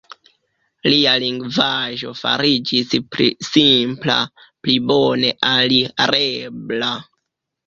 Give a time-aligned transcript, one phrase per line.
[0.91, 4.17] Lia lingvaĵo fariĝis pli simpla,
[4.63, 6.91] pli bone alirebla.